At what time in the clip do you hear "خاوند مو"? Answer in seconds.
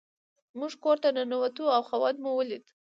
1.89-2.31